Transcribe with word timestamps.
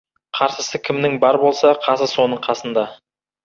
Қарсысы 0.37 0.81
кімнің 0.89 1.19
бар 1.25 1.39
болса, 1.45 1.75
қасы 1.89 2.11
соның 2.17 2.45
қасында. 2.51 2.91